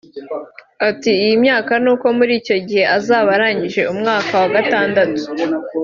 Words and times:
Ati 0.89 1.09
“iyi 1.23 1.35
myaka 1.43 1.71
nuko 1.83 2.05
muri 2.17 2.33
icyo 2.41 2.57
gihe 2.67 2.83
azaba 2.97 3.29
arangije 3.35 3.81
umwaka 3.93 4.31
wa 4.41 4.49
gatandatu 4.55 5.21